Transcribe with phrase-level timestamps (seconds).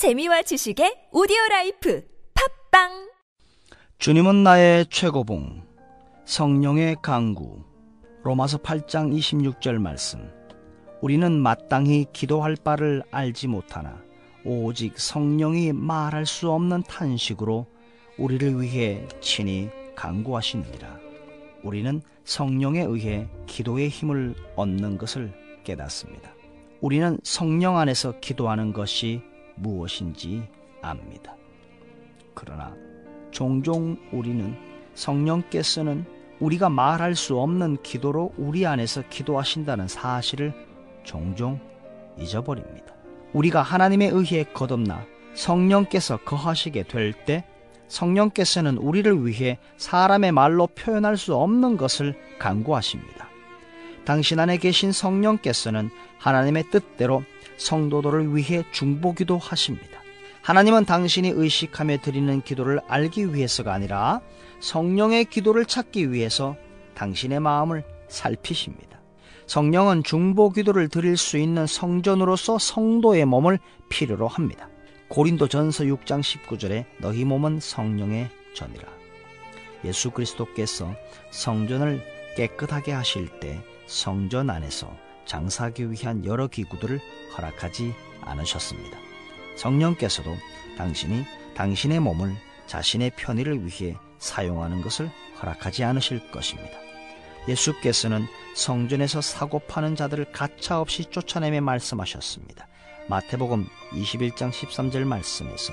[0.00, 2.02] 재미와 지식의 오디오 life
[2.70, 3.10] 팟빵
[3.98, 5.60] 주님은 나의 최고봉,
[6.24, 7.62] 성령의 간구,
[8.22, 10.32] 로마서 8장 26절 말씀.
[11.02, 14.00] 우리는 마땅히 기도할 바를 알지 못하나
[14.42, 17.66] 오직 성령이 말할 수 없는 탄식으로
[18.16, 20.98] 우리를 위해 친히 간구하시느니라.
[21.62, 25.30] 우리는 성령에 의해 기도의 힘을 얻는 것을
[25.62, 26.32] 깨닫습니다.
[26.80, 29.20] 우리는 성령 안에서 기도하는 것이
[29.60, 30.48] 무엇인지
[30.82, 31.36] 압니다.
[32.34, 32.74] 그러나
[33.30, 34.56] 종종 우리는
[34.94, 36.04] 성령께서는
[36.40, 40.54] 우리가 말할 수 없는 기도로 우리 안에서 기도하신다는 사실을
[41.04, 41.60] 종종
[42.18, 42.94] 잊어버립니다.
[43.32, 47.44] 우리가 하나님에 의해 거듭나 성령께서 거하시게 될 때
[47.90, 53.19] 성령께서는 우리를 위해 사람의 말로 표현할 수 없는 것을 강구하십니다.
[54.04, 57.24] 당신 안에 계신 성령께서는 하나님의 뜻대로
[57.56, 60.00] 성도들을 위해 중보기도 하십니다.
[60.42, 64.20] 하나님은 당신이 의식하며 드리는 기도를 알기 위해서가 아니라
[64.60, 66.56] 성령의 기도를 찾기 위해서
[66.94, 69.00] 당신의 마음을 살피십니다.
[69.46, 74.68] 성령은 중보 기도를 드릴 수 있는 성전으로서 성도의 몸을 필요로 합니다.
[75.08, 78.84] 고린도 전서 6장 19절에 너희 몸은 성령의 전이라.
[79.84, 80.94] 예수 그리스도께서
[81.30, 82.00] 성전을
[82.36, 84.88] 깨끗하게 하실 때 성전 안에서
[85.26, 87.00] 장사하기 위한 여러 기구들을
[87.36, 88.96] 허락하지 않으셨습니다.
[89.56, 90.36] 성령께서도
[90.78, 91.24] 당신이
[91.54, 95.10] 당신의 몸을 자신의 편의를 위해 사용하는 것을
[95.42, 96.78] 허락하지 않으실 것입니다.
[97.48, 102.68] 예수께서는 성전에서 사고 파는 자들을 가차없이 쫓아내며 말씀하셨습니다.
[103.08, 105.72] 마태복음 21장 13절 말씀에서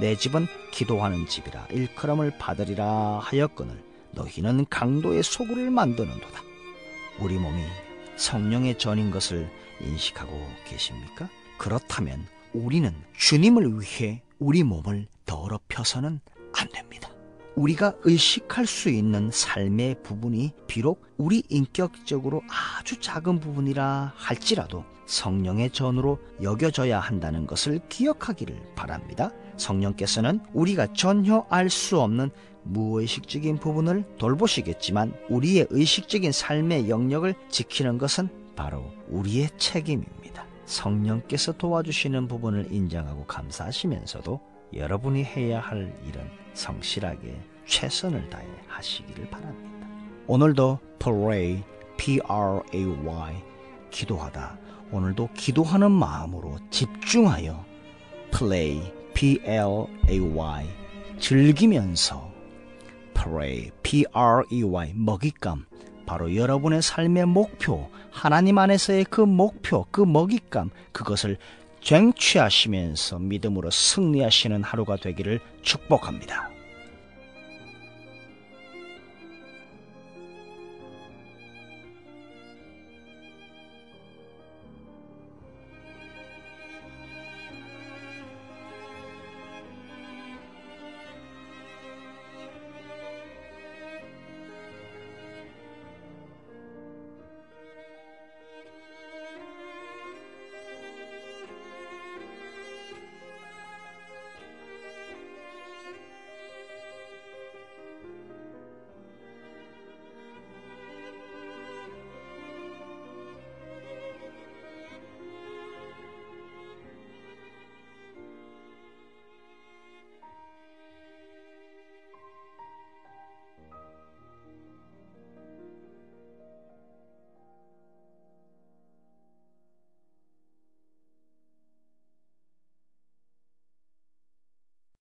[0.00, 6.47] 내 집은 기도하는 집이라 일컬음을 받으리라 하였거늘 너희는 강도의 소굴을 만드는도다.
[7.20, 7.62] 우리 몸이
[8.16, 10.32] 성령의 전인 것을 인식하고
[10.64, 11.28] 계십니까?
[11.56, 16.20] 그렇다면 우리는 주님을 위해 우리 몸을 더럽혀서는
[16.52, 17.10] 안 됩니다.
[17.56, 26.20] 우리가 의식할 수 있는 삶의 부분이 비록 우리 인격적으로 아주 작은 부분이라 할지라도 성령의 전으로
[26.40, 29.32] 여겨져야 한다는 것을 기억하기를 바랍니다.
[29.58, 32.30] 성령께서는 우리가 전혀 알 수 없는
[32.62, 40.44] 무의식적인 부분을 돌보시겠지만 우리의 의식적인 삶의 영역을 지키는 것은 바로 우리의 책임입니다.
[40.66, 44.40] 성령께서 도와주시는 부분을 인정하고 감사하시면서도
[44.74, 46.20] 여러분이 해야 할 일은
[46.54, 49.88] 성실하게 최선을 다해 하시기를 바랍니다.
[50.26, 51.62] 오늘도 pray,
[51.96, 53.42] P-R-A-Y,
[53.90, 54.58] 기도하다.
[54.92, 57.64] 오늘도 기도하는 마음으로 집중하여
[58.30, 60.66] play, P-L-A-Y,
[61.18, 62.32] 즐기면서
[63.14, 65.66] pray, P-R-E-Y, 먹잇감.
[66.06, 71.36] 바로 여러분의 삶의 목표, 하나님 안에서의 그 목표, 그 먹잇감, 그것을
[71.80, 76.50] 쟁취하시면서 믿음으로 승리하시는 하루가 되기를 축복합니다.